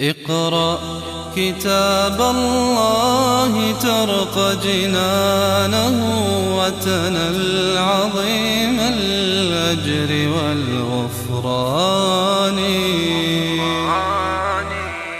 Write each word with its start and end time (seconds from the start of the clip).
اقرأ 0.00 0.78
كتاب 1.36 2.20
الله 2.20 3.72
ترق 3.72 4.62
جنانه 4.62 5.96
وتنل 6.58 7.78
عظيم 7.78 8.80
الأجر 8.80 10.10
والغفران. 10.36 11.78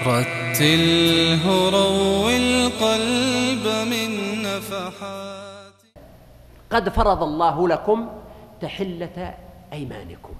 رتله 0.06 1.70
روي 1.70 2.36
القلب 2.36 3.66
من 3.90 4.42
نفحات. 4.42 5.72
قد 6.70 6.88
فرض 6.88 7.22
الله 7.22 7.68
لكم 7.68 8.08
تحلة 8.62 9.34
أيمانكم. 9.72 10.34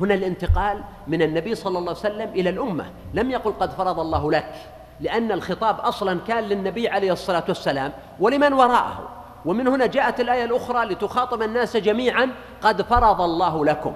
هنا 0.00 0.14
الانتقال 0.14 0.84
من 1.06 1.22
النبي 1.22 1.54
صلى 1.54 1.78
الله 1.78 1.90
عليه 1.90 2.00
وسلم 2.00 2.28
إلى 2.28 2.50
الأمة. 2.50 2.90
لم 3.14 3.30
يقل 3.30 3.52
قد 3.52 3.70
فرض 3.70 4.00
الله 4.00 4.30
لك 4.30 4.54
لأن 5.00 5.32
الخطاب 5.32 5.80
أصلا 5.80 6.20
كان 6.26 6.44
للنبي 6.44 6.88
عليه 6.88 7.12
الصلاة 7.12 7.44
والسلام 7.48 7.92
ولمن 8.20 8.52
وراءه. 8.52 9.08
ومن 9.44 9.68
هنا 9.68 9.86
جاءت 9.86 10.20
الآية 10.20 10.44
الأخرى 10.44 10.84
لتخاطب 10.84 11.42
الناس 11.42 11.76
جميعا 11.76 12.30
قد 12.62 12.82
فرض 12.82 13.20
الله 13.20 13.64
لكم. 13.64 13.92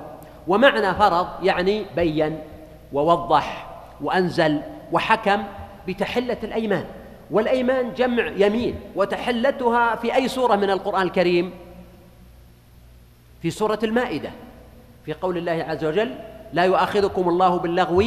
ومعنى 0.49 0.95
فرض 0.95 1.27
يعني 1.43 1.87
بين 1.97 2.39
ووضح 2.93 3.67
وأنزل 4.01 4.63
وحكم 4.93 5.43
بتحلة 5.89 6.39
الأيمان. 6.43 6.85
والأيمان 7.31 7.95
جمع 7.95 8.27
يمين 8.37 8.81
وتحلتها 8.97 9.97
في 9.97 10.15
أي 10.15 10.29
سورة 10.29 10.57
من 10.57 10.71
القرآن 10.71 11.03
الكريم؟ 11.03 11.53
في 13.43 13.51
سورة 13.51 13.79
المائدة. 13.83 14.31
في 15.05 15.13
قول 15.13 15.37
الله 15.37 15.65
عز 15.69 15.85
وجل 15.85 16.15
لا 16.53 16.65
يؤاخذكم 16.65 17.29
الله 17.29 17.59
باللغو 17.59 18.05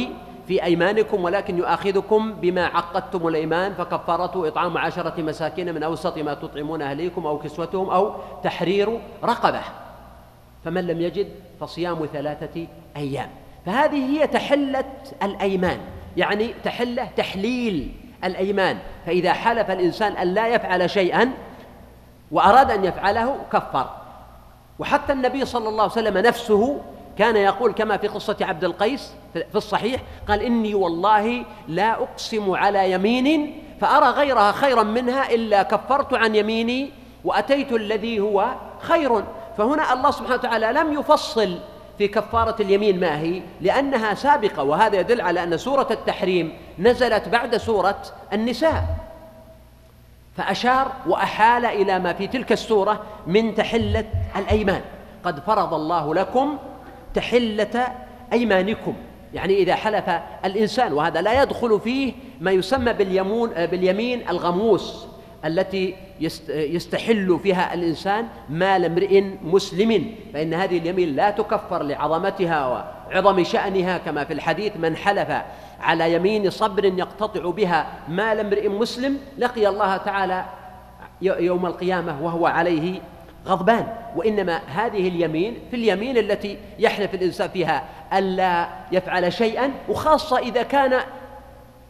في 0.48 0.64
أيمانكم 0.64 1.24
ولكن 1.24 1.58
يؤاخذكم 1.58 2.32
بما 2.32 2.64
عقدتم 2.64 3.28
الأيمان 3.28 3.74
فكفارته 3.74 4.48
إطعام 4.48 4.78
عشرة 4.78 5.22
مساكين 5.22 5.74
من 5.74 5.82
أوسط 5.82 6.18
ما 6.18 6.34
تطعمون 6.34 6.82
أهليكم 6.82 7.26
أو 7.26 7.38
كسوتهم 7.38 7.90
أو 7.90 8.14
تحرير 8.42 9.00
رقبة. 9.24 9.60
فمن 10.64 10.86
لم 10.86 11.00
يجد 11.00 11.28
فصيام 11.60 12.08
ثلاثة 12.12 12.66
أيام. 12.96 13.28
فهذه 13.66 14.06
هي 14.06 14.26
تحلة 14.26 14.84
الأيمان 15.22 15.78
يعني 16.16 16.54
تحلة 16.64 17.08
تحليل 17.16 17.92
الأيمان. 18.24 18.78
فإذا 19.06 19.32
حلف 19.32 19.70
الإنسان 19.70 20.12
أن 20.12 20.34
لا 20.34 20.48
يفعل 20.48 20.90
شيئا 20.90 21.32
وأراد 22.30 22.70
أن 22.70 22.84
يفعله 22.84 23.36
كفر. 23.52 23.90
وحتى 24.78 25.12
النبي 25.12 25.44
صلى 25.44 25.68
الله 25.68 25.82
عليه 25.82 25.92
وسلم 25.92 26.18
نفسه 26.18 26.80
كان 27.18 27.36
يقول 27.36 27.72
كما 27.72 27.96
في 27.96 28.08
قصة 28.08 28.36
عبد 28.40 28.64
القيس 28.64 29.12
في 29.32 29.54
الصحيح 29.54 30.00
قال 30.28 30.42
إني 30.42 30.74
والله 30.74 31.44
لا 31.68 32.02
أقسم 32.02 32.50
على 32.50 32.92
يمين 32.92 33.62
فأرى 33.80 34.06
غيرها 34.06 34.52
خيرا 34.52 34.82
منها 34.82 35.30
إلا 35.30 35.62
كفرت 35.62 36.14
عن 36.14 36.34
يميني 36.34 36.90
وأتيت 37.24 37.72
الذي 37.72 38.20
هو 38.20 38.54
خير. 38.80 39.24
فهنا 39.58 39.92
الله 39.92 40.10
سبحانه 40.10 40.34
وتعالى 40.34 40.72
لم 40.72 41.00
يفصل 41.00 41.58
في 41.98 42.08
كفارة 42.08 42.62
اليمين 42.62 43.00
ما 43.00 43.20
هي 43.20 43.42
لأنها 43.60 44.14
سابقة 44.14 44.62
وهذا 44.62 45.00
يدل 45.00 45.20
على 45.20 45.42
أن 45.42 45.56
سورة 45.56 45.88
التحريم 45.90 46.52
نزلت 46.78 47.28
بعد 47.28 47.56
سورة 47.56 48.02
النساء. 48.32 48.84
فأشار 50.36 50.92
وأحال 51.06 51.64
إلى 51.64 51.98
ما 51.98 52.12
في 52.12 52.26
تلك 52.26 52.52
السورة 52.52 53.02
من 53.26 53.54
تحلة 53.54 54.04
الأيمان. 54.36 54.80
قد 55.24 55.40
فرض 55.40 55.74
الله 55.74 56.14
لكم 56.14 56.58
تحلة 57.14 57.88
أيمانكم. 58.32 58.94
يعني 59.34 59.54
إذا 59.54 59.74
حلف 59.74 60.10
الإنسان 60.44 60.92
وهذا 60.92 61.20
لا 61.20 61.42
يدخل 61.42 61.80
فيه 61.80 62.12
ما 62.40 62.50
يسمى 62.50 62.92
باليمون 62.92 63.50
باليمين 63.50 64.28
الغموس 64.28 65.06
التي 65.44 65.94
يستحل 66.48 67.40
فيها 67.42 67.74
الإنسان 67.74 68.26
مال 68.48 68.84
امرئ 68.84 69.20
مسلم. 69.44 70.14
فإن 70.34 70.54
هذه 70.54 70.78
اليمين 70.78 71.16
لا 71.16 71.30
تكفر 71.30 71.82
لعظمتها 71.82 72.66
وعظم 73.10 73.44
شأنها 73.44 73.98
كما 73.98 74.24
في 74.24 74.32
الحديث 74.32 74.76
من 74.76 74.96
حلف 74.96 75.42
على 75.80 76.12
يمين 76.12 76.50
صبر 76.50 76.84
يقتطع 76.84 77.50
بها 77.50 77.86
مال 78.08 78.40
امرئ 78.40 78.68
مسلم 78.68 79.18
لقي 79.38 79.68
الله 79.68 79.96
تعالى 79.96 80.44
يوم 81.22 81.66
القيامة 81.66 82.22
وهو 82.22 82.46
عليه 82.46 83.00
غضبان. 83.46 83.86
وإنما 84.16 84.56
هذه 84.56 85.08
اليمين 85.08 85.58
في 85.70 85.76
اليمين 85.76 86.16
التي 86.16 86.58
يحلف 86.78 87.14
الإنسان 87.14 87.48
فيها 87.48 87.82
ألا 88.12 88.68
يفعل 88.92 89.32
شيئا 89.32 89.70
وخاصة 89.88 90.38
إذا 90.38 90.62
كان 90.62 91.00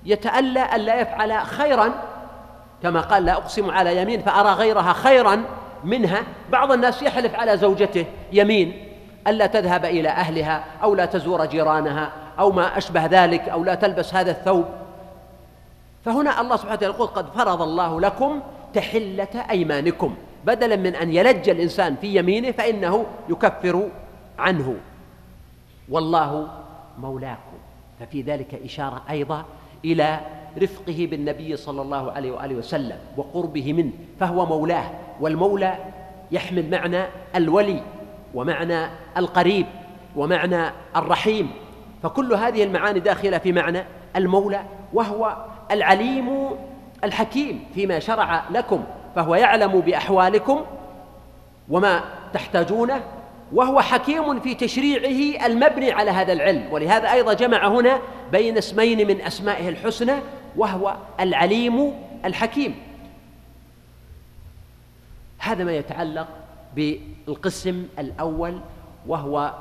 يتألى 0.04 0.76
ألا 0.76 1.00
يفعل 1.00 1.46
خيرا. 1.46 1.92
كما 2.82 3.00
قال 3.00 3.24
لا 3.24 3.32
أقسم 3.32 3.70
على 3.70 4.02
يمين 4.02 4.22
فأرى 4.22 4.52
غيرها 4.52 4.92
خيرا 4.92 5.44
منها. 5.84 6.22
بعض 6.50 6.72
الناس 6.72 7.02
يحلف 7.02 7.34
على 7.34 7.56
زوجته 7.56 8.04
يمين 8.32 8.82
ألا 9.26 9.46
تذهب 9.46 9.84
إلى 9.84 10.08
أهلها 10.08 10.64
أو 10.82 10.94
لا 10.94 11.04
تزور 11.04 11.44
جيرانها 11.44 12.12
أو 12.38 12.52
ما 12.52 12.78
أشبه 12.78 13.06
ذلك 13.06 13.48
أو 13.48 13.64
لا 13.64 13.74
تلبس 13.74 14.14
هذا 14.14 14.30
الثوب. 14.30 14.64
فهنا 16.04 16.40
الله 16.40 16.56
سبحانه 16.56 16.74
وتعالى 16.74 16.94
يقول 16.94 17.06
قد 17.06 17.26
فرض 17.34 17.62
الله 17.62 18.00
لكم 18.00 18.40
تحلة 18.74 19.44
أيمانكم. 19.50 20.14
بدلا 20.44 20.76
من 20.76 20.94
أن 20.94 21.12
يلج 21.12 21.48
الإنسان 21.48 21.96
في 22.00 22.16
يمينه 22.16 22.50
فإنه 22.50 23.06
يكفر 23.28 23.88
عنه. 24.38 24.74
والله 25.88 26.48
مولاكم. 26.98 27.56
ففي 28.00 28.22
ذلك 28.22 28.60
إشارة 28.64 29.02
أيضا 29.10 29.44
إلى 29.84 30.20
رفقه 30.62 31.08
بالنبي 31.10 31.56
صلى 31.56 31.82
الله 31.82 32.12
عليه 32.12 32.30
وآله 32.30 32.54
وسلم 32.54 32.98
وقربه 33.16 33.72
منه 33.72 33.92
فهو 34.20 34.46
مولاه. 34.46 34.90
والمولى 35.20 35.74
يحمل 36.32 36.70
معنى 36.70 37.04
الولي 37.36 37.82
ومعنى 38.34 38.86
القريب 39.16 39.66
ومعنى 40.16 40.70
الرحيم. 40.96 41.50
فكل 42.06 42.34
هذه 42.34 42.62
المعاني 42.62 43.00
داخلة 43.00 43.38
في 43.38 43.52
معنى 43.52 43.84
المولى 44.16 44.62
وهو 44.92 45.36
العليم 45.70 46.50
الحكيم 47.04 47.64
فيما 47.74 47.98
شرع 47.98 48.44
لكم 48.50 48.84
فهو 49.14 49.34
يعلم 49.34 49.80
بأحوالكم 49.80 50.64
وما 51.68 52.04
تحتاجونه 52.32 53.02
وهو 53.52 53.80
حكيم 53.80 54.40
في 54.40 54.54
تشريعه 54.54 55.46
المبني 55.46 55.92
على 55.92 56.10
هذا 56.10 56.32
العلم. 56.32 56.72
ولهذا 56.72 57.12
أيضا 57.12 57.32
جمع 57.32 57.68
هنا 57.68 57.98
بين 58.32 58.58
اسمين 58.58 59.06
من 59.06 59.20
أسمائه 59.20 59.68
الحسنى 59.68 60.14
وهو 60.56 60.96
العليم 61.20 61.92
الحكيم. 62.24 62.74
هذا 65.38 65.64
ما 65.64 65.72
يتعلق 65.72 66.28
بالقسم 66.76 67.86
الأول 67.98 68.60
وهو 69.06 69.54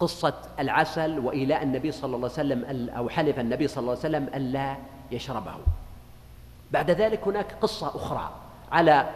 قصة 0.00 0.34
العسل 0.58 1.18
وإيلاء 1.18 1.62
النبي 1.62 1.92
صلى 1.92 2.16
الله 2.16 2.30
عليه 2.38 2.54
وسلم 2.54 2.88
أو 2.96 3.08
حلف 3.08 3.38
النبي 3.38 3.68
صلى 3.68 3.80
الله 3.80 3.90
عليه 3.90 4.00
وسلم 4.00 4.28
ألا 4.34 4.76
يشربه. 5.10 5.54
بعد 6.70 6.90
ذلك 6.90 7.20
هناك 7.26 7.46
قصة 7.62 7.88
أخرى 7.88 8.30
على 8.72 9.06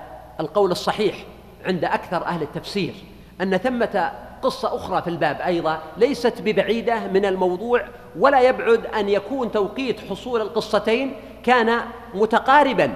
القول 0.40 0.70
الصحيح 0.70 1.24
عند 1.66 1.84
أكثر 1.84 2.24
أهل 2.24 2.42
التفسير 2.42 2.94
أن 3.40 3.56
ثمة 3.56 4.12
قصة 4.42 4.76
أخرى 4.76 5.02
في 5.02 5.10
الباب 5.10 5.40
أيضا 5.40 5.82
ليست 5.96 6.42
ببعيدة 6.42 7.06
من 7.06 7.24
الموضوع 7.24 7.84
ولا 8.18 8.40
يبعد 8.40 8.86
أن 8.86 9.08
يكون 9.08 9.52
توقيت 9.52 10.00
حصول 10.10 10.40
القصتين 10.40 11.14
كان 11.42 11.80
متقاربا. 12.14 12.94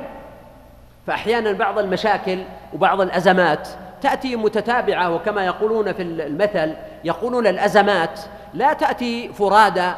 فأحيانا 1.06 1.52
بعض 1.52 1.78
المشاكل 1.78 2.44
وبعض 2.74 3.00
الأزمات 3.00 3.68
تأتي 4.02 4.36
متتابعة 4.36 5.14
وكما 5.14 5.46
يقولون 5.46 5.92
في 5.92 6.02
المثل 6.02 6.74
يقولون 7.04 7.46
الأزمات 7.46 8.20
لا 8.54 8.72
تأتي 8.72 9.32
فرادى 9.32 9.92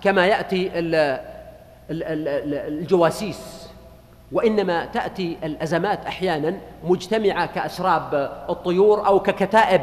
كما 0.00 0.26
يأتي 0.26 0.70
الجواسيس 1.90 3.68
وإنما 4.32 4.86
تأتي 4.86 5.38
الأزمات 5.44 6.06
أحيانا 6.06 6.54
مجتمعة 6.84 7.46
كأسراب 7.46 8.14
الطيور 8.50 9.06
أو 9.06 9.20
ككتائب 9.20 9.80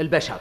البشر. 0.00 0.36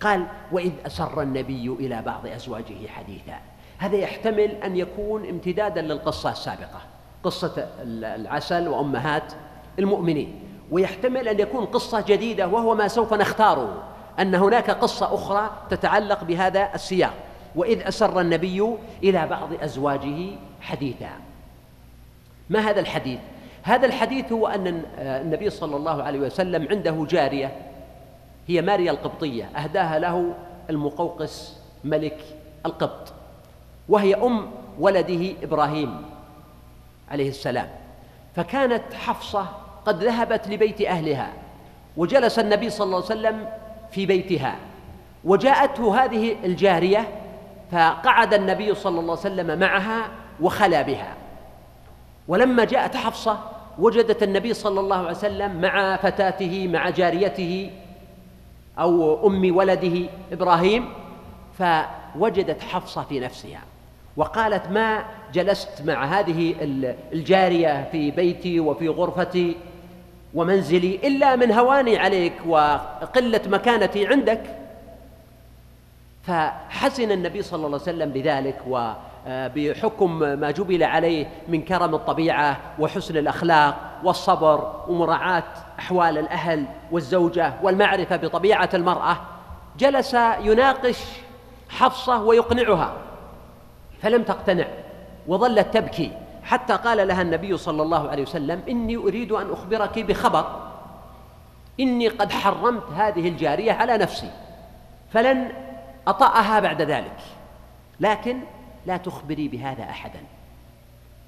قال 0.00 0.26
وإذ 0.52 0.72
أسر 0.86 1.22
النبي 1.22 1.76
إلى 1.80 2.02
بعض 2.02 2.26
أزواجه 2.26 2.88
حديثا. 2.88 3.38
هذا 3.78 3.96
يحتمل 3.96 4.50
أن 4.64 4.76
يكون 4.76 5.28
امتدادا 5.28 5.82
للقصة 5.82 6.30
السابقة 6.30 6.80
قصة 7.22 7.68
العسل 7.82 8.68
وأمهات 8.68 9.32
المؤمنين. 9.78 10.40
ويحتمل 10.70 11.28
أن 11.28 11.40
يكون 11.40 11.64
قصة 11.64 12.00
جديدة 12.00 12.48
وهو 12.48 12.74
ما 12.74 12.88
سوف 12.88 13.14
نختاره 13.14 13.82
أن 14.18 14.34
هناك 14.34 14.70
قصة 14.70 15.14
أخرى 15.14 15.50
تتعلق 15.70 16.24
بهذا 16.24 16.74
السياق. 16.74 17.14
وإذ 17.56 17.86
أسر 17.86 18.20
النبي 18.20 18.76
إلى 19.02 19.26
بعض 19.26 19.48
أزواجه 19.62 20.30
حديثا. 20.60 21.10
ما 22.50 22.60
هذا 22.60 22.80
الحديث؟ 22.80 23.18
هذا 23.62 23.86
الحديث 23.86 24.32
هو 24.32 24.46
أن 24.46 24.82
النبي 24.98 25.50
صلى 25.50 25.76
الله 25.76 26.02
عليه 26.02 26.18
وسلم 26.18 26.68
عنده 26.70 27.06
جارية 27.10 27.56
هي 28.48 28.62
ماريا 28.62 28.90
القبطية 28.90 29.44
أهداها 29.44 29.98
له 29.98 30.34
المقوقس 30.70 31.56
ملك 31.84 32.18
القبط 32.66 33.12
وهي 33.88 34.14
أم 34.14 34.50
ولده 34.80 35.32
إبراهيم 35.42 36.02
عليه 37.10 37.28
السلام. 37.28 37.68
فكانت 38.34 38.94
حفصة 38.94 39.46
قد 39.86 40.04
ذهبت 40.04 40.48
لبيت 40.48 40.80
أهلها 40.80 41.32
وجلس 41.96 42.38
النبي 42.38 42.70
صلى 42.70 42.84
الله 42.84 42.96
عليه 42.96 43.06
وسلم 43.06 43.48
في 43.90 44.06
بيتها 44.06 44.56
وجاءته 45.24 46.04
هذه 46.04 46.36
الجارية 46.44 47.08
فقعد 47.72 48.34
النبي 48.34 48.74
صلى 48.74 49.00
الله 49.00 49.18
عليه 49.18 49.34
وسلم 49.34 49.58
معها 49.58 50.08
وخلا 50.40 50.82
بها. 50.82 51.14
ولما 52.28 52.64
جاءت 52.64 52.96
حفصة 52.96 53.38
وجدت 53.78 54.22
النبي 54.22 54.54
صلى 54.54 54.80
الله 54.80 54.96
عليه 54.96 55.10
وسلم 55.10 55.60
مع 55.60 55.96
فتاته 55.96 56.68
مع 56.68 56.90
جاريته 56.90 57.70
أو 58.78 59.26
أم 59.26 59.56
ولده 59.56 60.08
إبراهيم 60.32 60.88
فوجدت 61.58 62.62
حفصة 62.62 63.02
في 63.02 63.20
نفسها 63.20 63.60
وقالت 64.16 64.68
ما 64.68 65.04
جلست 65.34 65.82
مع 65.84 66.04
هذه 66.04 66.54
الجارية 67.12 67.88
في 67.92 68.10
بيتي 68.10 68.60
وفي 68.60 68.88
غرفتي 68.88 69.56
ومنزلي 70.34 71.00
إلا 71.04 71.36
من 71.36 71.52
هواني 71.52 71.98
عليك 71.98 72.32
وقلة 72.46 73.40
مكانتي 73.46 74.06
عندك. 74.06 74.42
فحزن 76.22 77.10
النبي 77.10 77.42
صلى 77.42 77.56
الله 77.56 77.66
عليه 77.66 77.76
وسلم 77.76 78.10
بذلك 78.10 78.58
وبحكم 78.68 80.18
ما 80.18 80.50
جبل 80.50 80.82
عليه 80.82 81.26
من 81.48 81.62
كرم 81.62 81.94
الطبيعة 81.94 82.58
وحسن 82.78 83.16
الأخلاق 83.16 83.76
والصبر 84.04 84.84
ومراعاة 84.88 85.44
أحوال 85.78 86.18
الأهل 86.18 86.64
والزوجة 86.92 87.52
والمعرفة 87.62 88.16
بطبيعة 88.16 88.70
المرأة 88.74 89.16
جلس 89.78 90.14
يناقش 90.40 91.04
حفصة 91.68 92.22
ويقنعها 92.22 92.92
فلم 94.02 94.22
تقتنع 94.22 94.66
وظلت 95.26 95.74
تبكي. 95.74 96.12
حتى 96.46 96.72
قال 96.76 97.08
لها 97.08 97.22
النبي 97.22 97.56
صلى 97.56 97.82
الله 97.82 98.08
عليه 98.08 98.22
وسلم 98.22 98.62
إني 98.68 98.96
أريد 98.96 99.32
أن 99.32 99.52
أخبرك 99.52 99.98
بخبر. 99.98 100.70
إني 101.80 102.08
قد 102.08 102.32
حرمت 102.32 102.82
هذه 102.96 103.28
الجارية 103.28 103.72
على 103.72 103.98
نفسي. 103.98 104.30
فلن 105.12 105.52
أطأها 106.06 106.60
بعد 106.60 106.82
ذلك. 106.82 107.18
لكن 108.00 108.40
لا 108.86 108.96
تخبري 108.96 109.48
بهذا 109.48 109.82
أحدا. 109.82 110.20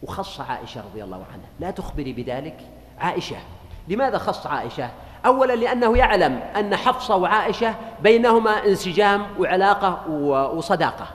وخص 0.02 0.40
عائشة 0.40 0.80
رضي 0.90 1.04
الله 1.04 1.16
عنها. 1.32 1.48
لا 1.60 1.70
تخبري 1.70 2.12
بذلك 2.12 2.56
عائشة. 3.00 3.36
لماذا 3.88 4.18
خص 4.18 4.46
عائشة؟ 4.46 4.90
أولا 5.26 5.52
لأنه 5.52 5.96
يعلم 5.96 6.40
أن 6.56 6.76
حفصة 6.76 7.16
وعائشة 7.16 7.74
بينهما 8.02 8.66
انسجام 8.66 9.26
وعلاقة 9.38 10.08
وصداقة. 10.54 11.06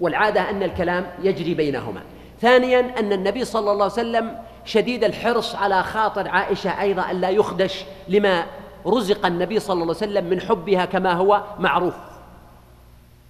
والعادة 0.00 0.50
أن 0.50 0.62
الكلام 0.62 1.06
يجري 1.22 1.54
بينهما. 1.54 2.02
ثانيا 2.40 2.98
أن 2.98 3.12
النبي 3.12 3.44
صلى 3.44 3.72
الله 3.72 3.84
عليه 3.84 3.92
وسلم 3.92 4.38
شديد 4.64 5.04
الحرص 5.04 5.54
على 5.54 5.82
خاطر 5.82 6.28
عائشة 6.28 6.80
أيضا 6.80 7.10
أن 7.10 7.20
لا 7.20 7.28
يخدش 7.30 7.84
لما 8.08 8.46
رزق 8.86 9.26
النبي 9.26 9.60
صلى 9.60 9.82
الله 9.82 9.96
عليه 9.96 10.12
وسلم 10.12 10.24
من 10.24 10.40
حبها 10.40 10.84
كما 10.84 11.12
هو 11.12 11.44
معروف. 11.58 11.94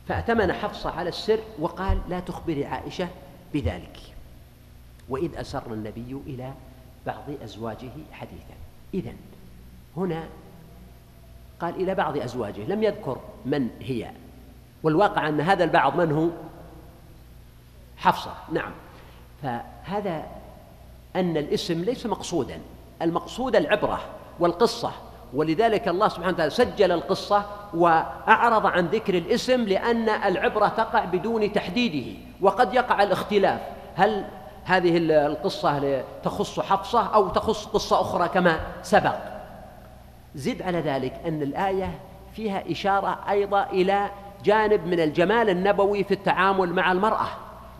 فأتمن 0.08 0.52
حفصة 0.52 0.90
على 0.90 1.08
السر 1.08 1.38
وقال 1.58 1.98
لا 2.08 2.20
تخبري 2.20 2.64
عائشة 2.64 3.08
بذلك. 3.54 3.98
وإذ 5.08 5.36
أسر 5.36 5.62
النبي 5.66 6.20
إلى 6.26 6.52
بعض 7.06 7.24
أزواجه 7.44 7.90
حديثا. 8.12 8.54
إذن 8.94 9.16
هنا 9.96 10.24
قال 11.60 11.74
إلى 11.74 11.94
بعض 11.94 12.18
أزواجه 12.18 12.64
لم 12.64 12.82
يذكر 12.82 13.18
من 13.46 13.68
هي. 13.80 14.10
والواقع 14.82 15.28
أن 15.28 15.40
هذا 15.40 15.64
البعض 15.64 16.00
من 16.00 16.12
هو؟ 16.12 16.28
حفصة. 17.96 18.34
نعم. 18.52 18.72
فهذا 19.42 20.22
أن 21.16 21.36
الاسم 21.36 21.84
ليس 21.84 22.06
مقصودا 22.06 22.58
المقصود 23.02 23.56
العبرة 23.56 24.00
والقصة 24.40 24.92
ولذلك 25.34 25.88
الله 25.88 26.08
سبحانه 26.08 26.28
وتعالى 26.28 26.50
سجل 26.50 26.92
القصة 26.92 27.44
وأعرض 27.74 28.66
عن 28.66 28.86
ذكر 28.86 29.14
الاسم 29.14 29.64
لأن 29.64 30.08
العبرة 30.08 30.68
تقع 30.68 31.04
بدون 31.04 31.52
تحديده 31.52 32.18
وقد 32.40 32.74
يقع 32.74 33.02
الاختلاف. 33.02 33.60
هل 33.96 34.24
هذه 34.64 34.98
القصة 35.26 36.02
تخص 36.22 36.60
حفصة 36.60 37.06
أو 37.14 37.28
تخص 37.28 37.66
قصة 37.66 38.00
أخرى 38.00 38.28
كما 38.28 38.60
سبق؟ 38.82 39.14
زد 40.34 40.62
على 40.62 40.80
ذلك 40.80 41.20
أن 41.26 41.42
الآية 41.42 41.98
فيها 42.32 42.70
إشارة 42.70 43.18
أيضا 43.30 43.62
إلى 43.62 44.10
جانب 44.44 44.86
من 44.86 45.00
الجمال 45.00 45.50
النبوي 45.50 46.04
في 46.04 46.14
التعامل 46.14 46.72
مع 46.72 46.92
المرأة. 46.92 47.28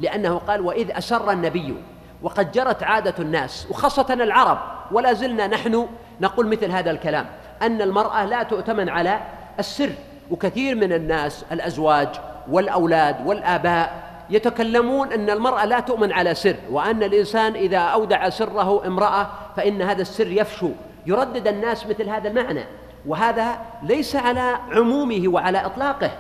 لأنه 0.01 0.39
قال 0.39 0.61
وإذ 0.61 0.91
أسر 0.91 1.31
النبي 1.31 1.75
وقد 2.23 2.53
جرت 2.53 2.83
عادة 2.83 3.15
الناس 3.19 3.67
وخاصة 3.71 4.15
العرب 4.15 4.59
ولا 4.93 5.13
زلنا 5.13 5.47
نحن 5.47 5.87
نقول 6.21 6.47
مثل 6.47 6.71
هذا 6.71 6.91
الكلام 6.91 7.27
أن 7.63 7.83
المرأة 7.83 8.25
لا 8.25 8.43
تؤتمن 8.43 8.89
على 8.89 9.21
السر 9.59 9.91
وكثير 10.31 10.75
من 10.75 10.93
الناس 10.93 11.45
الأزواج 11.53 12.09
والأولاد 12.51 13.27
والآباء 13.27 14.11
يتكلمون 14.31 15.13
أن 15.13 15.31
المرأة 15.31 15.65
لا 15.65 15.81
تؤمن 15.81 16.13
على 16.13 16.35
سر 16.35 16.57
وأن 16.71 17.03
الإنسان 17.03 17.55
إذا 17.55 17.79
أودع 17.79 18.29
سره 18.29 18.87
امرأة 18.87 19.31
فإن 19.57 19.83
هذا 19.83 20.03
السر 20.03 20.27
يفشو 20.27 20.71
يردد 21.07 21.49
الناس 21.49 21.87
مثل 21.87 22.09
هذا 22.09 22.29
المعنى 22.29 22.65
وهذا 23.07 23.59
ليس 23.83 24.17
على 24.17 24.57
عمومه 24.71 25.23
وعلى 25.29 25.67
إطلاقه 25.67 26.11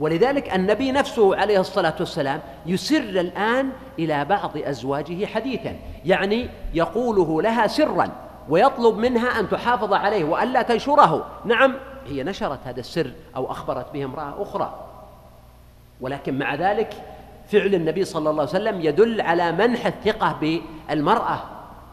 ولذلك 0.00 0.54
النبي 0.54 0.92
نفسه 0.92 1.36
عليه 1.36 1.60
الصلاة 1.60 1.94
والسلام 2.00 2.40
يسر 2.66 2.96
الآن 2.96 3.70
إلى 3.98 4.24
بعض 4.24 4.50
أزواجه 4.56 5.26
حديثا 5.26 5.76
يعني 6.04 6.48
يقوله 6.74 7.42
لها 7.42 7.66
سرا 7.66 8.10
ويطلب 8.48 8.96
منها 8.96 9.40
أن 9.40 9.48
تحافظ 9.48 9.92
عليه 9.92 10.24
وألا 10.24 10.62
تنشره. 10.62 11.26
نعم 11.44 11.74
هي 12.06 12.22
نشرت 12.22 12.58
هذا 12.64 12.80
السر 12.80 13.10
أو 13.36 13.50
أخبرت 13.50 13.92
به 13.92 14.04
امرأة 14.04 14.42
أخرى. 14.42 14.86
ولكن 16.00 16.38
مع 16.38 16.54
ذلك 16.54 16.94
فعل 17.48 17.74
النبي 17.74 18.04
صلى 18.04 18.30
الله 18.30 18.42
عليه 18.42 18.50
وسلم 18.50 18.80
يدل 18.80 19.20
على 19.20 19.52
منح 19.52 19.86
الثقة 19.86 20.36
بالمرأة 20.40 21.38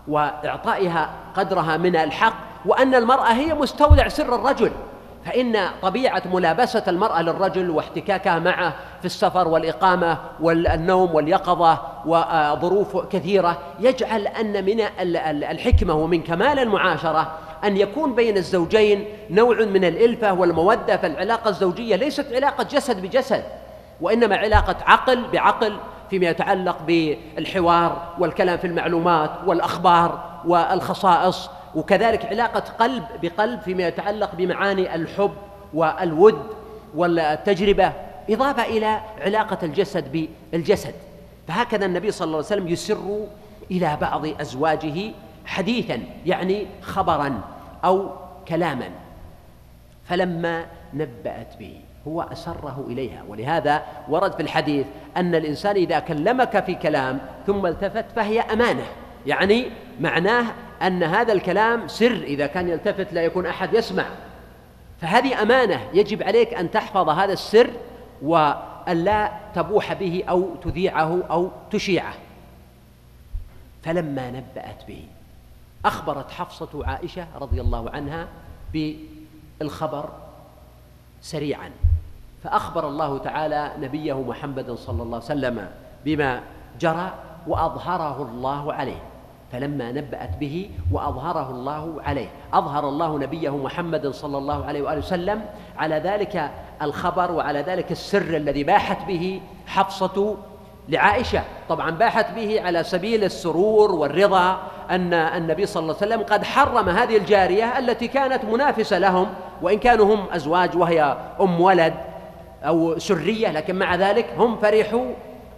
وإعطائها 0.07 1.09
قدرها 1.35 1.77
من 1.77 1.95
الحق 1.95 2.35
وأن 2.65 2.95
المرأة 2.95 3.33
هي 3.33 3.53
مستودع 3.53 4.07
سر 4.07 4.35
الرجل. 4.35 4.71
فإن 5.27 5.57
طبيعة 5.81 6.23
ملابسة 6.33 6.83
المرأة 6.87 7.21
للرجل 7.21 7.69
واحتكاكها 7.69 8.39
معه 8.39 8.73
في 8.99 9.05
السفر 9.05 9.47
والإقامة 9.47 10.17
والنوم 10.41 11.15
واليقظة 11.15 11.79
وظروف 12.05 12.97
كثيرة 12.97 13.57
يجعل 13.79 14.27
أن 14.27 14.65
من 14.65 14.81
الحكمة 15.43 15.93
ومن 15.93 16.23
كمال 16.23 16.59
المعاشرة 16.59 17.31
أن 17.63 17.77
يكون 17.77 18.15
بين 18.15 18.37
الزوجين 18.37 19.05
نوع 19.29 19.55
من 19.55 19.85
الإلفة 19.85 20.33
والمودة 20.33 20.97
فالعلاقة 20.97 21.49
الزوجية 21.49 21.95
ليست 21.95 22.33
علاقة 22.33 22.63
جسد 22.63 23.01
بجسد 23.01 23.43
وإنما 24.01 24.35
علاقة 24.35 24.75
عقل 24.85 25.23
بعقل 25.33 25.77
فيما 26.09 26.27
يتعلق 26.29 26.77
بالحوار 26.87 28.01
والكلام 28.19 28.57
في 28.57 28.67
المعلومات 28.67 29.31
والأخبار 29.45 30.39
والخصائص 30.45 31.49
وكذلك 31.77 32.25
علاقة 32.25 32.59
قلب 32.59 33.03
بقلب 33.21 33.61
فيما 33.61 33.87
يتعلق 33.87 34.35
بمعاني 34.35 34.95
الحب 34.95 35.31
والود 35.73 36.39
والتجربة 36.95 37.93
إضافة 38.29 38.63
إلى 38.63 39.01
علاقة 39.21 39.57
الجسد 39.63 40.29
بالجسد. 40.51 40.93
فهكذا 41.47 41.85
النبي 41.85 42.11
صلى 42.11 42.25
الله 42.25 42.37
عليه 42.37 42.45
وسلم 42.45 42.67
يسر 42.67 43.25
إلى 43.71 43.97
بعض 44.01 44.25
أزواجه 44.25 45.11
حديثا 45.45 45.99
يعني 46.25 46.67
خبرا 46.81 47.41
أو 47.85 48.09
كلاما. 48.47 48.89
فلما 50.05 50.65
نبأت 50.93 51.57
به 51.59 51.81
هو 52.07 52.21
أسره 52.21 52.85
إليها. 52.87 53.23
ولهذا 53.27 53.83
ورد 54.09 54.33
في 54.33 54.41
الحديث 54.41 54.85
أن 55.17 55.35
الإنسان 55.35 55.75
إذا 55.75 55.99
كلمك 55.99 56.63
في 56.63 56.75
كلام 56.75 57.19
ثم 57.47 57.65
التفت 57.65 58.05
فهي 58.15 58.41
أمانة 58.41 58.85
يعني 59.25 59.65
معناه 59.99 60.45
أن 60.81 61.03
هذا 61.03 61.33
الكلام 61.33 61.87
سر 61.87 62.23
إذا 62.23 62.47
كان 62.47 62.69
يلتفت 62.69 63.13
لا 63.13 63.21
يكون 63.21 63.45
أحد 63.45 63.73
يسمع. 63.73 64.05
فهذه 65.01 65.41
أمانة 65.41 65.81
يجب 65.93 66.23
عليك 66.23 66.53
أن 66.53 66.71
تحفظ 66.71 67.09
هذا 67.09 67.33
السر 67.33 67.69
وأن 68.21 69.03
لا 69.03 69.31
تبوح 69.55 69.93
به 69.93 70.23
أو 70.29 70.55
تذيعه 70.55 71.23
أو 71.29 71.51
تشيعه. 71.71 72.13
فلما 73.83 74.31
نبأت 74.31 74.87
به 74.87 75.03
أخبرت 75.85 76.31
حفصة 76.31 76.85
عائشة 76.85 77.27
رضي 77.39 77.61
الله 77.61 77.89
عنها 77.89 78.27
بالخبر 78.73 80.09
سريعا. 81.21 81.71
فأخبر 82.43 82.87
الله 82.87 83.17
تعالى 83.17 83.71
نبيه 83.79 84.21
محمد 84.21 84.71
صلى 84.71 85.03
الله 85.03 85.15
عليه 85.15 85.25
وسلم 85.25 85.69
بما 86.05 86.41
جرى 86.79 87.13
وأظهره 87.47 88.21
الله 88.21 88.73
عليه. 88.73 89.01
فلما 89.51 89.91
نبأت 89.91 90.37
به 90.39 90.69
وأظهره 90.91 91.49
الله 91.49 92.01
عليه. 92.03 92.27
أظهر 92.53 92.89
الله 92.89 93.17
نبيه 93.17 93.57
محمد 93.57 94.07
صلى 94.07 94.37
الله 94.37 94.65
عليه 94.65 94.81
وآله 94.81 94.97
وسلم 94.97 95.41
على 95.77 95.95
ذلك 95.95 96.51
الخبر 96.81 97.31
وعلى 97.31 97.61
ذلك 97.61 97.91
السر 97.91 98.37
الذي 98.37 98.63
باحت 98.63 99.07
به 99.07 99.41
حفصة 99.67 100.37
لعائشة. 100.89 101.43
طبعا 101.69 101.91
باحت 101.91 102.35
به 102.35 102.61
على 102.61 102.83
سبيل 102.83 103.23
السرور 103.23 103.91
والرضا 103.91 104.59
أن 104.89 105.13
النبي 105.13 105.65
صلى 105.65 105.81
الله 105.83 105.95
عليه 106.01 106.07
وسلم 106.07 106.23
قد 106.23 106.43
حرم 106.43 106.89
هذه 106.89 107.17
الجارية 107.17 107.79
التي 107.79 108.07
كانت 108.07 108.45
منافسة 108.45 108.97
لهم 108.97 109.27
وإن 109.61 109.79
كانوا 109.79 110.15
هم 110.15 110.25
أزواج 110.31 110.77
وهي 110.77 111.17
أم 111.41 111.61
ولد 111.61 111.93
أو 112.63 112.99
سرية 112.99 113.51
لكن 113.51 113.75
مع 113.75 113.95
ذلك 113.95 114.25
هم 114.37 114.57
فرحوا 114.57 115.05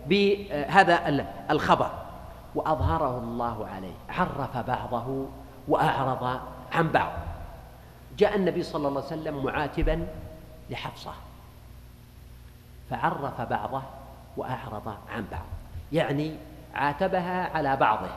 بهذا 0.08 1.25
الخبر. 1.51 1.89
وأظهره 2.56 3.18
الله 3.18 3.68
عليه 3.75 3.94
عرف 4.10 4.58
بعضه 4.58 5.25
وأعرض 5.68 6.39
عن 6.72 6.91
بعض. 6.91 7.12
جاء 8.18 8.36
النبي 8.36 8.63
صلى 8.63 8.88
الله 8.88 9.01
عليه 9.01 9.22
وسلم 9.22 9.44
معاتبا 9.44 10.08
لحفصة 10.70 11.12
فعرف 12.89 13.41
بعضه 13.41 13.82
وأعرض 14.38 14.94
عن 15.15 15.25
بعض. 15.32 15.46
يعني 15.91 16.36
عاتبها 16.75 17.58
على 17.58 17.75
بعضه 17.75 18.10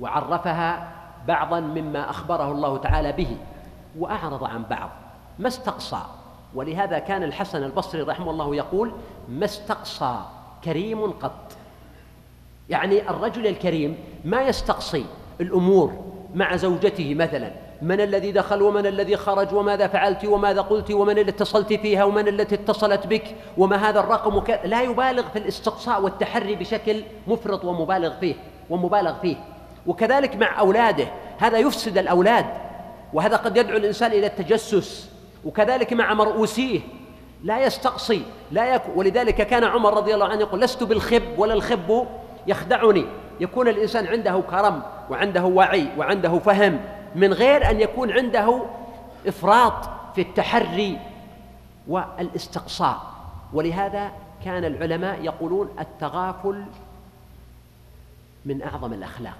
وعرفها 0.00 0.92
بعضا 1.28 1.60
مما 1.60 2.10
أخبره 2.10 2.52
الله 2.52 2.78
تعالى 2.78 3.12
به 3.12 3.36
وأعرض 3.98 4.44
عن 4.44 4.62
بعض. 4.62 4.90
ما 5.38 5.48
استقصى؟ 5.48 6.02
ولهذا 6.54 6.98
كان 6.98 7.22
الحسن 7.22 7.62
البصري 7.62 8.02
رحمه 8.02 8.30
الله 8.30 8.54
يقول 8.56 8.92
ما 9.28 9.44
استقصى 9.44 10.20
كريم 10.64 11.10
قط. 11.10 11.56
يعني 12.68 13.10
الرجل 13.10 13.46
الكريم 13.46 13.96
ما 14.24 14.42
يستقصي 14.42 15.04
الأمور 15.40 15.92
مع 16.34 16.56
زوجته 16.56 17.14
مثلا. 17.14 17.50
من 17.82 18.00
الذي 18.00 18.32
دخل 18.32 18.62
ومن 18.62 18.86
الذي 18.86 19.16
خرج 19.16 19.54
وماذا 19.54 19.86
فعلت 19.86 20.24
وماذا 20.24 20.60
قلت 20.60 20.90
ومن 20.90 21.18
اللي 21.18 21.30
اتصلت 21.30 21.72
فيها 21.72 22.04
ومن 22.04 22.28
التي 22.28 22.54
اتصلت 22.54 23.06
بك 23.06 23.24
وما 23.58 23.88
هذا 23.88 24.00
الرقم 24.00 24.36
وك... 24.36 24.50
لا 24.64 24.82
يبالغ 24.82 25.28
في 25.28 25.38
الاستقصاء 25.38 26.02
والتحري 26.02 26.54
بشكل 26.54 27.02
مفرط 27.26 27.64
ومبالغ 27.64 28.18
فيه 28.20 28.34
ومبالغ 28.70 29.14
فيه. 29.22 29.36
وكذلك 29.86 30.36
مع 30.36 30.60
أولاده 30.60 31.08
هذا 31.38 31.58
يفسد 31.58 31.98
الأولاد 31.98 32.46
وهذا 33.12 33.36
قد 33.36 33.56
يدعو 33.56 33.76
الإنسان 33.76 34.12
إلى 34.12 34.26
التجسس. 34.26 35.10
وكذلك 35.44 35.92
مع 35.92 36.14
مرؤوسيه 36.14 36.80
لا 37.44 37.66
يستقصي 37.66 38.22
لا 38.52 38.74
يك... 38.74 38.82
ولذلك 38.96 39.34
كان 39.34 39.64
عمر 39.64 39.96
رضي 39.96 40.14
الله 40.14 40.26
عنه 40.26 40.40
يقول 40.40 40.60
لست 40.60 40.82
بالخب 40.82 41.38
ولا 41.38 41.54
الخب 41.54 42.06
يخدعني. 42.48 43.04
يكون 43.40 43.68
الإنسان 43.68 44.06
عنده 44.06 44.40
كرم 44.50 44.82
وعنده 45.10 45.44
وعي 45.44 45.88
وعنده 45.98 46.38
فهم 46.38 46.80
من 47.14 47.32
غير 47.32 47.70
أن 47.70 47.80
يكون 47.80 48.12
عنده 48.12 48.62
إفراط 49.26 49.90
في 50.14 50.20
التحري 50.20 50.98
والاستقصاء. 51.88 53.00
ولهذا 53.52 54.12
كان 54.44 54.64
العلماء 54.64 55.22
يقولون 55.22 55.68
التغافل 55.80 56.64
من 58.44 58.62
أعظم 58.62 58.92
الأخلاق. 58.92 59.36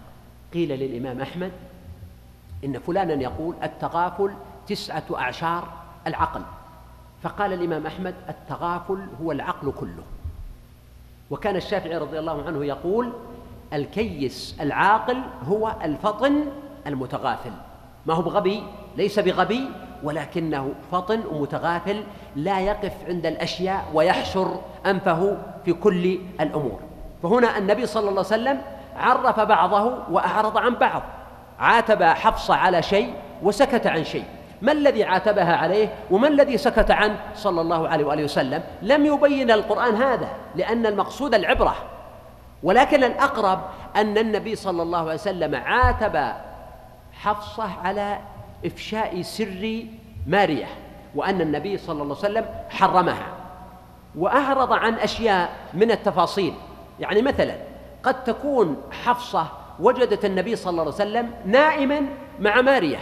قيل 0.55 0.69
للإمام 0.69 1.21
أحمد 1.21 1.53
إن 2.65 2.79
فلانا 2.79 3.23
يقول 3.23 3.55
التغافل 3.63 4.31
تسعة 4.67 5.05
أعشار 5.15 5.69
العقل. 6.07 6.43
فقال 7.23 7.53
الإمام 7.53 7.87
أحمد 7.87 8.15
التغافل 8.29 9.07
هو 9.23 9.33
العقل 9.33 9.73
كله. 9.73 10.03
وكان 11.31 11.57
الشافعي 11.57 11.99
رضي 11.99 12.19
الله 12.19 12.45
عنه 12.47 12.65
يقول 12.65 13.13
الكيس 13.73 14.57
العاقل 14.61 15.17
هو 15.49 15.75
الفطن 15.85 16.45
المتغافل. 16.87 17.51
ما 18.07 18.15
هو 18.15 18.23
بغبي؟ 18.23 18.63
ليس 18.97 19.19
بغبي 19.19 19.71
ولكنه 20.03 20.75
فطن 20.93 21.21
ومتغافل 21.33 22.05
لا 22.37 22.61
يقف 22.61 22.93
عند 23.09 23.27
الأشياء 23.27 23.85
ويحشر 23.95 24.61
أنفه 24.87 25.39
في 25.65 25.73
كل 25.73 26.19
الأمور. 26.41 26.81
فهنا 27.23 27.59
النبي 27.59 27.87
صلى 27.87 28.01
الله 28.01 28.11
عليه 28.11 28.21
وسلم 28.21 28.61
عرف 28.97 29.41
بعضه 29.41 29.99
وأعرض 30.11 30.59
عن 30.59 30.75
بعض. 30.75 31.03
عاتب 31.59 32.03
حفصه 32.03 32.55
على 32.55 32.83
شيء 32.83 33.15
وسكت 33.43 33.87
عن 33.87 34.05
شيء. 34.05 34.25
ما 34.63 34.73
الذي 34.73 35.05
عاتبها 35.05 35.57
عليه 35.57 35.95
وما 36.11 36.29
الذي 36.29 36.57
سكت 36.57 36.91
عنه 36.91 37.21
صلى 37.35 37.61
الله 37.61 37.89
عليه 37.89 38.05
وآله 38.05 38.25
وسلم؟ 38.25 38.63
لم 38.83 39.07
يبين 39.07 39.51
القرآن 39.51 39.95
هذا 39.95 40.29
لأن 40.55 40.87
المقصود 40.87 41.35
العبرة. 41.35 41.75
ولكن 42.63 43.05
الأقرب 43.05 43.61
أن 43.97 44.19
النبي 44.19 44.57
صلى 44.57 44.83
الله 44.83 44.99
عليه 44.99 45.15
وسلم 45.15 45.55
عاتب 45.55 46.33
حفصة 47.13 47.71
على 47.85 48.19
إفشاء 48.67 49.23
سر 49.23 49.85
مارية 50.27 50.67
وأن 51.15 51.41
النبي 51.41 51.79
صلى 51.79 52.03
الله 52.03 52.17
عليه 52.17 52.31
وسلم 52.31 52.47
حرمها. 52.71 53.27
وأعرض 54.19 54.73
عن 54.73 54.95
أشياء 54.95 55.51
من 55.75 55.91
التفاصيل. 55.91 56.55
يعني 57.01 57.23
مثلا 57.23 57.55
قد 58.03 58.25
تكون 58.25 58.77
حفصة 59.05 59.47
وجدت 59.81 60.25
النبي 60.25 60.57
صلى 60.57 60.71
الله 60.71 60.83
عليه 60.83 60.93
وسلم 60.95 61.31
نائما 61.47 62.01
مع 62.41 62.61
مارية. 62.61 62.99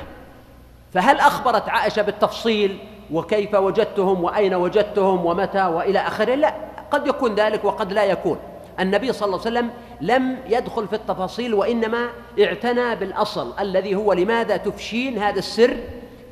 فهل 0.97 1.21
أخبرت 1.21 1.69
عائشة 1.69 2.03
بالتفصيل 2.03 2.79
وكيف 3.13 3.55
وجدتهم 3.55 4.25
وأين 4.25 4.55
وجدتهم 4.55 5.27
ومتى 5.27 5.67
وإلى 5.67 5.99
آخره؟ 5.99 6.35
لا 6.35 6.55
قد 6.91 7.07
يكون 7.07 7.35
ذلك 7.35 7.65
وقد 7.65 7.93
لا 7.93 8.05
يكون. 8.05 8.39
النبي 8.81 9.13
صلى 9.13 9.27
الله 9.27 9.41
عليه 9.47 9.59
وسلم 9.59 9.71
لم 10.01 10.39
يدخل 10.47 10.89
في 10.89 10.97
التفاصيل 10.97 11.55
وإنما 11.55 12.09
اعتنى 12.41 12.97
بالأصل 12.97 13.55
الذي 13.61 13.95
هو 13.95 14.13
لماذا 14.13 14.57
تفشين 14.57 15.19
هذا 15.19 15.39
السر 15.39 15.77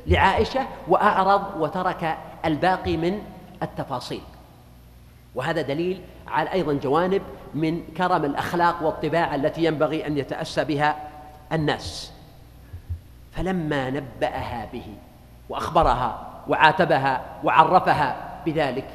لعائشة 0.07 0.67
وأعرض 0.87 1.43
وترك 1.59 2.17
الباقي 2.45 2.97
من 2.97 3.21
التفاصيل. 3.63 4.21
وهذا 5.35 5.61
دليل 5.61 6.01
على 6.27 6.53
أيضا 6.53 6.73
جوانب 6.73 7.21
من 7.53 7.83
كرم 7.97 8.25
الأخلاق 8.25 8.83
والطباع 8.83 9.35
التي 9.35 9.63
ينبغي 9.65 10.07
أن 10.07 10.17
يتأسى 10.17 10.63
بها 10.63 11.09
الناس. 11.53 12.14
فلما 13.35 13.89
نبأها 13.89 14.67
به 14.73 14.85
وأخبرها 15.49 16.27
وعاتبها 16.47 17.21
وعرفها 17.43 18.39
بذلك 18.45 18.89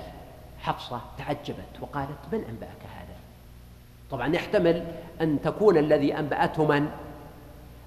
حفصة 0.62 1.00
تعجبت 1.18 1.80
وقالت 1.80 2.18
من 2.32 2.38
أنبأك 2.38 2.82
هذا؟ 2.96 3.16
طبعا 4.10 4.34
يحتمل 4.34 4.84
أن 5.20 5.42
تكون 5.42 5.76
الذي 5.76 6.18
أنبأته 6.18 6.64
من؟ 6.64 6.90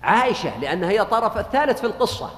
عائشة 0.03 0.59
لأنها 0.59 0.89
هي 0.89 1.01
الطرف 1.01 1.37
الثالث 1.37 1.79
في 1.79 1.87
القصة. 1.87 2.29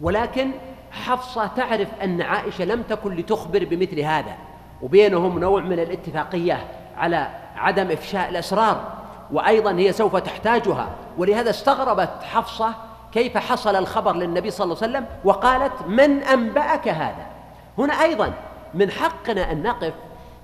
ولكن 0.00 0.50
حفصة 0.90 1.46
تعرف 1.46 1.88
أن 2.02 2.22
عائشة 2.22 2.64
لم 2.64 2.82
تكن 2.82 3.16
لتخبر 3.16 3.64
بمثل 3.64 4.00
هذا. 4.00 4.36
وبينهم 4.82 5.38
نوع 5.38 5.60
من 5.60 5.78
الاتفاقية 5.78 6.66
على 6.96 7.28
عدم 7.56 7.90
إفشاء 7.90 8.28
الأسرار. 8.28 8.92
وأيضا 9.32 9.72
هي 9.72 9.92
سوف 9.92 10.16
تحتاجها. 10.16 10.88
ولهذا 11.18 11.50
استغربت 11.50 12.22
حفصة 12.22 12.74
كيف 13.12 13.36
حصل 13.38 13.76
الخبر 13.76 14.12
للنبي 14.16 14.50
صلى 14.50 14.64
الله 14.64 14.76
عليه 14.82 14.92
وسلم؟ 14.92 15.06
وقالت 15.24 15.82
من 15.86 16.22
أنبأك 16.22 16.88
هذا؟ 16.88 17.26
هنا 17.78 18.02
أيضا 18.02 18.32
من 18.74 18.90
حقنا 18.90 19.52
أن 19.52 19.62
نقف 19.62 19.94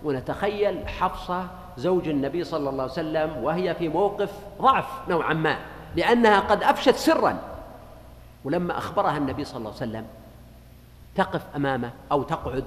ونتخيل 0.04 0.88
حفصة 0.88 1.46
زوج 1.76 2.08
النبي 2.08 2.44
صلى 2.44 2.70
الله 2.70 2.82
عليه 2.82 2.92
وسلم 2.92 3.44
وهي 3.44 3.74
في 3.74 3.88
موقف 3.88 4.30
ضعف 4.60 5.08
نوعا 5.08 5.34
ما 5.34 5.56
لأنها 5.96 6.40
قد 6.40 6.62
أفشت 6.62 6.96
سرا. 6.96 7.38
ولما 8.44 8.78
أخبرها 8.78 9.16
النبي 9.16 9.44
صلى 9.44 9.58
الله 9.58 9.72
عليه 9.80 9.90
وسلم 9.90 10.06
تقف 11.14 11.42
أمامه 11.56 11.90
أو 12.12 12.22
تقعد 12.22 12.64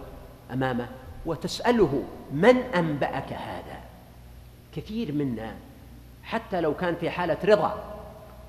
أمامه 0.53 0.87
وتسأله 1.25 2.03
من 2.33 2.57
أنبأك 2.57 3.33
هذا؟ 3.33 3.79
كثير 4.75 5.11
منا 5.11 5.55
حتى 6.23 6.61
لو 6.61 6.73
كان 6.73 6.95
في 6.95 7.09
حالة 7.09 7.37
رضا 7.45 7.98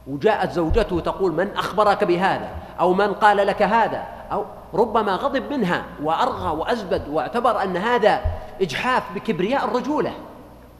وجاءت 0.06 0.52
زوجته 0.52 1.00
تقول 1.00 1.32
من 1.32 1.56
أخبرك 1.56 2.04
بهذا؟ 2.04 2.48
أو 2.80 2.94
من 2.94 3.12
قال 3.12 3.36
لك 3.36 3.62
هذا؟ 3.62 4.02
أو 4.32 4.44
ربما 4.74 5.12
غضب 5.12 5.52
منها 5.52 5.84
وأرغى 6.02 6.56
وأزبد 6.56 7.08
واعتبر 7.08 7.62
أن 7.62 7.76
هذا 7.76 8.20
إجحاف 8.60 9.02
بكبرياء 9.14 9.64
الرجولة. 9.64 10.12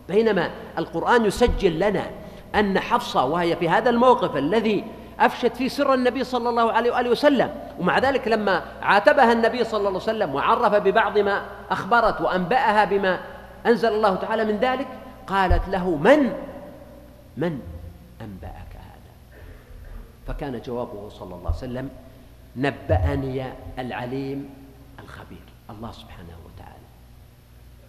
بينما 0.09 0.51
القرآن 0.79 1.25
يسجل 1.25 1.79
لنا 1.79 2.03
أن 2.55 2.79
حفصة 2.79 3.25
وهي 3.25 3.57
في 3.57 3.69
هذا 3.69 3.91
الموقف 3.91 4.37
الذي 4.37 4.85
أفشت 5.21 5.57
فيه 5.57 5.69
سر 5.69 5.95
النبي 5.95 6.25
صلى 6.25 6.49
الله 6.49 6.73
عليه 6.73 6.91
وآله 6.91 7.11
وسلم 7.11 7.51
ومع 7.81 7.99
ذلك 7.99 8.29
لما 8.29 8.63
عاتبها 8.83 9.33
النبي 9.33 9.65
صلى 9.65 9.79
الله 9.79 9.89
عليه 9.89 9.99
وسلم 9.99 10.35
وعرف 10.35 10.75
ببعض 10.75 11.19
ما 11.19 11.43
أخبرت 11.71 12.21
وأنبأها 12.21 12.85
بما 12.85 13.21
أنزل 13.67 13.89
الله 13.89 14.15
تعالى 14.15 14.45
من 14.45 14.57
ذلك 14.57 14.87
قالت 15.27 15.69
له 15.69 15.91
من؟ 15.97 16.33
من 17.37 17.61
أنبأك 18.21 18.60
فكان 20.31 20.61
جوابه 20.61 21.09
صلى 21.09 21.35
الله 21.35 21.47
عليه 21.47 21.57
وسلم 21.57 21.89
نبأني 22.57 23.45
العليم 23.79 24.51
الخبير 24.99 25.43
الله 25.71 25.93
سبحانه 25.93 26.37
وتعالى. 26.47 26.87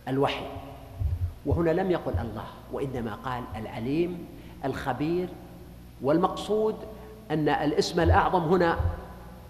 الوحي. 0.07 0.45
وهنا 1.45 1.71
لم 1.71 1.91
يقل 1.91 2.13
الله 2.19 2.45
وإنما 2.74 3.15
قال 3.15 3.43
العليم 3.55 4.25
الخبير. 4.65 5.29
والمقصود 6.01 6.75
أن 7.31 7.50
الاسم 7.50 8.00
الأعظم 8.00 8.43
هنا 8.43 8.77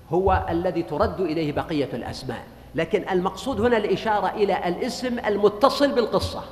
هو 0.09 0.45
الذي 0.49 0.83
ترد 0.83 1.19
إليه 1.19 1.51
بقية 1.51 1.89
الأسماء. 1.93 2.43
لكن 2.75 3.09
المقصود 3.09 3.61
هنا 3.61 3.77
الإشارة 3.77 4.27
إلى 4.27 4.67
الاسم 4.67 5.19
المتصل 5.19 5.95
بالقصة. 5.95 6.43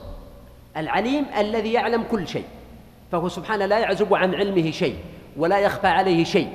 العليم 0.78 1.26
الذي 1.38 1.74
يعلم 1.74 2.04
كل 2.04 2.28
شيء 2.28 2.46
فهو 3.12 3.30
سبحانه 3.30 3.66
لا 3.66 3.80
يعزب 3.80 4.14
عن 4.14 4.36
علمه 4.36 4.72
شيء. 4.72 5.00
ولا 5.38 5.60
يخفى 5.60 5.88
عليه 5.88 6.24
شيء. 6.24 6.54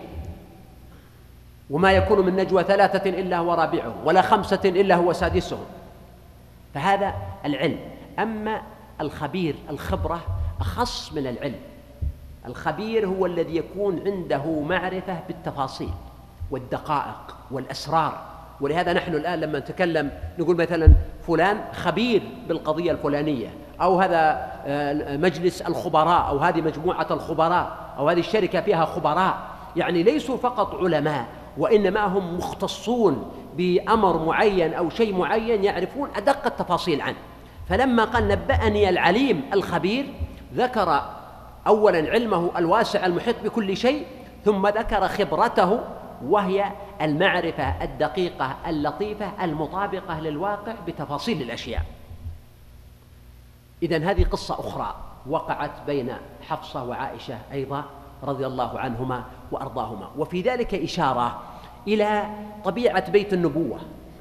وما 1.70 1.92
يكون 1.92 2.26
من 2.26 2.36
نجوى 2.36 2.64
ثلاثة 2.64 3.10
إلا 3.10 3.38
هو 3.38 3.54
رابعهم 3.54 3.94
ولا 4.04 4.22
خمسة 4.22 4.60
إلا 4.64 4.94
هو 4.94 5.12
سادسهم. 5.12 5.64
فهذا 6.74 7.14
العلم. 7.44 7.78
أما 8.18 8.62
الخبير 9.00 9.54
الخبرة 9.70 10.20
أخص 10.60 11.12
من 11.12 11.26
العلم. 11.26 11.60
الخبير 12.46 13.06
هو 13.06 13.26
الذي 13.26 13.56
يكون 13.56 14.02
عنده 14.06 14.60
معرفة 14.60 15.18
بالتفاصيل 15.28 15.90
والدقائق 16.50 17.36
والأسرار. 17.50 18.18
ولهذا 18.60 18.92
نحن 18.92 19.14
الآن 19.14 19.40
لما 19.40 19.58
نتكلم 19.58 20.10
نقول 20.38 20.56
مثلا 20.56 20.92
فلان 21.26 21.64
خبير 21.72 22.22
بالقضية 22.48 22.92
الفلانية 22.92 23.48
أو 23.80 24.00
هذا 24.00 24.52
آه، 24.66 25.16
مجلس 25.16 25.62
الخبراء 25.62 26.28
أو 26.28 26.38
هذه 26.38 26.60
مجموعة 26.60 27.06
الخبراء. 27.10 27.83
أو 27.98 28.08
هذه 28.08 28.20
الشركة 28.20 28.60
فيها 28.60 28.84
خبراء. 28.84 29.54
يعني 29.76 30.02
ليسوا 30.02 30.36
فقط 30.36 30.74
علماء 30.74 31.26
وإنما 31.58 32.04
هم 32.04 32.36
مختصون 32.36 33.30
بأمر 33.56 34.24
معين 34.24 34.74
أو 34.74 34.90
شيء 34.90 35.16
معين 35.16 35.64
يعرفون 35.64 36.08
أدق 36.16 36.46
التفاصيل 36.46 37.00
عنه. 37.00 37.16
فلما 37.68 38.04
قال 38.04 38.28
نبأني 38.28 38.88
العليم 38.88 39.44
الخبير 39.52 40.14
ذكر 40.54 41.02
أولا 41.66 42.10
علمه 42.10 42.50
الواسع 42.56 43.06
المحيط 43.06 43.36
بكل 43.44 43.76
شيء 43.76 44.06
ثم 44.44 44.66
ذكر 44.66 45.08
خبرته 45.08 45.80
وهي 46.24 46.72
المعرفة 47.02 47.82
الدقيقة 47.84 48.56
اللطيفة 48.66 49.44
المطابقة 49.44 50.20
للواقع 50.20 50.74
بتفاصيل 50.86 51.42
الأشياء. 51.42 51.82
إذا 53.82 54.10
هذه 54.10 54.24
قصة 54.24 54.54
أخرى. 54.54 54.94
وقعت 55.30 55.70
بين 55.86 56.12
حفصة 56.48 56.84
وعائشة 56.84 57.38
أيضا 57.52 57.84
رضي 58.22 58.46
الله 58.46 58.78
عنهما 58.78 59.24
وأرضاهما. 59.52 60.10
وفي 60.18 60.40
ذلك 60.40 60.74
إشارة 60.74 61.42
إلى 61.88 62.22
طبيعة 62.64 63.10
بيت 63.10 63.32
النبوة 63.32 63.78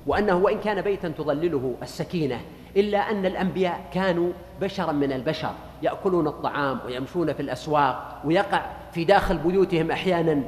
وأنه 0.07 0.35
وإن 0.35 0.59
كان 0.59 0.81
بيتا 0.81 1.09
تظلله 1.09 1.75
السكينة 1.81 2.39
إلا 2.77 3.11
أن 3.11 3.25
الأنبياء 3.25 3.81
كانوا 3.93 4.31
بشرا 4.61 4.91
من 4.91 5.11
البشر 5.11 5.51
يأكلون 5.81 6.27
الطعام 6.27 6.79
ويمشون 6.85 7.33
في 7.33 7.39
الأسواق 7.39 8.21
ويقع 8.25 8.61
في 8.91 9.03
داخل 9.03 9.37
بيوتهم 9.37 9.91
أحيانا 9.91 10.43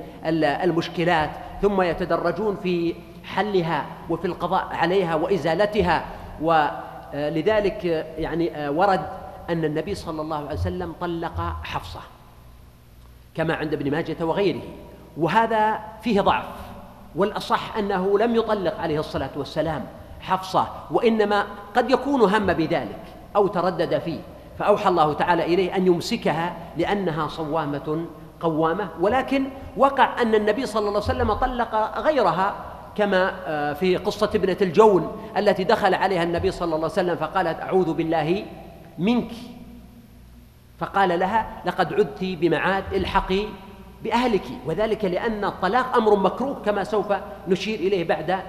المشكلات 0.63 1.29
ثم 1.61 1.81
يتدرجون 1.81 2.55
في 2.55 2.95
حلها 3.23 3.85
وفي 4.09 4.25
القضاء 4.25 4.67
عليها 4.71 5.15
وإزالتها 5.15 6.05
ولذلك 6.41 7.85
يعني 8.17 8.69
ورد 8.69 9.01
أن 9.49 9.65
النبي 9.65 9.95
صلى 9.95 10.21
الله 10.21 10.37
عليه 10.37 10.59
وسلم 10.59 10.93
طلق 11.01 11.55
حفصة 11.63 11.99
كما 13.35 13.55
عند 13.55 13.73
ابن 13.73 13.91
ماجة 13.91 14.25
وغيره. 14.25 14.61
وهذا 15.17 15.79
فيه 16.01 16.21
ضعف 16.21 16.45
والأصح 17.15 17.77
أنه 17.77 18.19
لم 18.19 18.35
يطلق 18.35 18.79
عليه 18.79 18.99
الصلاة 18.99 19.29
والسلام 19.35 19.85
حفصة 20.19 20.67
وإنما 20.91 21.45
قد 21.75 21.91
يكون 21.91 22.21
هم 22.21 22.45
بذلك 22.53 23.01
أو 23.35 23.47
تردد 23.47 23.99
فيه. 23.99 24.19
فأوحى 24.59 24.89
الله 24.89 25.13
تعالى 25.13 25.43
إليه 25.45 25.75
أن 25.75 25.87
يمسكها 25.87 26.55
لأنها 26.77 27.27
صوامة 27.27 28.05
قوامة. 28.39 28.89
ولكن 28.99 29.45
وقع 29.77 30.21
أن 30.21 30.35
النبي 30.35 30.65
صلى 30.65 30.79
الله 30.79 31.01
عليه 31.03 31.15
وسلم 31.15 31.33
طلق 31.33 31.99
غيرها 31.99 32.55
كما 32.95 33.35
آه، 33.45 33.73
في 33.73 33.97
قصة 33.97 34.29
ابنة 34.35 34.57
الجون 34.61 35.11
التي 35.37 35.63
دخل 35.63 35.93
عليها 35.93 36.23
النبي 36.23 36.51
صلى 36.51 36.65
الله 36.65 36.75
عليه 36.77 36.85
وسلم 36.85 37.15
فقالت 37.15 37.61
أعوذ 37.61 37.93
بالله 37.93 38.45
منك. 38.97 39.31
فقال 40.79 41.19
لها 41.19 41.61
لقد 41.65 41.93
عدت 41.93 42.23
بمعاد 42.23 42.93
الحقي 42.93 43.45
بأهلك 44.03 44.43
وذلك 44.65 45.05
لأن 45.05 45.45
الطلاق 45.45 45.95
أمر 45.95 46.15
مكروه 46.15 46.61
كما 46.65 46.83
سوف 46.83 47.13
نشير 47.47 47.79
إليه 47.79 48.07
بعد 48.07 48.39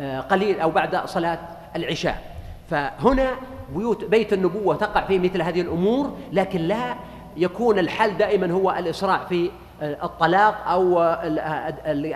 آه، 0.00 0.20
قليل 0.20 0.60
أو 0.60 0.70
بعد 0.70 1.06
صلاة 1.06 1.38
العشاء. 1.76 2.36
فهنا 2.70 3.30
بيوت 3.76 4.04
بيت 4.04 4.32
النبوة 4.32 4.76
تقع 4.76 5.06
فيه 5.06 5.18
مثل 5.18 5.42
هذه 5.42 5.60
الأمور 5.60 6.16
لكن 6.32 6.60
لا 6.60 6.94
يكون 7.36 7.78
الحل 7.78 8.16
دائما 8.16 8.52
هو 8.52 8.70
الإسراع 8.70 9.24
في 9.24 9.50
آه، 9.82 10.04
الطلاق 10.04 10.68
أو 10.68 11.02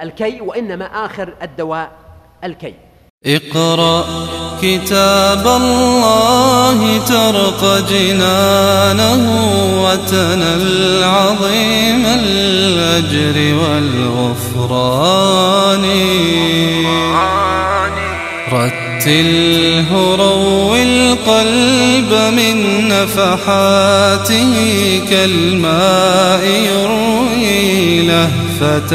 الكي 0.02 0.40
وإنما 0.40 0.84
آخر 0.84 1.34
الدواء 1.42 1.90
الكي. 2.44 2.74
اقرأ 3.26 4.04
كتاب 4.62 5.46
الله 5.46 6.98
ترق 7.08 7.84
جنانه 7.90 9.22
وتنل 9.84 11.04
عظيم 11.04 12.06
الأجر 12.06 13.36
والغفران. 13.54 15.02
رتله 18.52 19.90
روي 20.16 20.82
القلب 20.82 22.12
من 22.36 22.56
نفحاته 22.88 24.54
كالماء 25.10 26.44
يروي 26.44 28.02
لهفة 28.02 28.92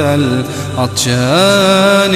العطشان. 0.77 2.15